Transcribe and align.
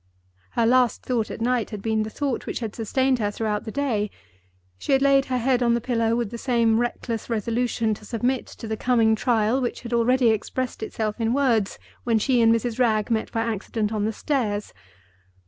Her 0.53 0.65
last 0.65 1.03
thought 1.03 1.29
at 1.29 1.41
night 1.41 1.69
had 1.69 1.83
been 1.83 2.01
the 2.01 2.09
thought 2.09 2.47
which 2.47 2.59
had 2.59 2.75
sustained 2.75 3.19
her 3.19 3.29
throughout 3.29 3.65
the 3.65 3.71
day. 3.71 4.09
She 4.79 4.93
had 4.93 5.01
laid 5.03 5.25
her 5.25 5.37
head 5.37 5.61
on 5.61 5.75
the 5.75 5.79
pillow 5.79 6.15
with 6.15 6.31
the 6.31 6.39
same 6.39 6.79
reckless 6.79 7.29
resolution 7.29 7.93
to 7.93 8.03
submit 8.03 8.47
to 8.47 8.67
the 8.67 8.75
coming 8.75 9.13
trial 9.13 9.61
which 9.61 9.81
had 9.81 9.93
already 9.93 10.29
expressed 10.29 10.81
itself 10.81 11.21
in 11.21 11.33
words 11.33 11.77
when 12.03 12.17
she 12.17 12.41
and 12.41 12.51
Mrs. 12.51 12.79
Wragge 12.79 13.11
met 13.11 13.31
by 13.31 13.41
accident 13.41 13.93
on 13.93 14.05
the 14.05 14.11
stairs. 14.11 14.73